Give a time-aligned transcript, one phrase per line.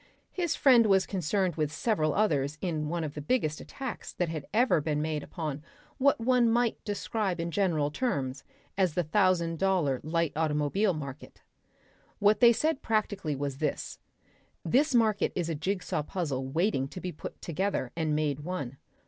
[0.31, 4.47] His friend was concerned with several others in one of the biggest attacks that had
[4.51, 5.61] ever been made upon
[5.99, 8.43] what one might describe in general terms
[8.79, 11.41] as the thousand dollar light automobile market.
[12.17, 13.99] What they said practically was this:
[14.65, 18.77] This market is a jig saw puzzle waiting to be put together and made one.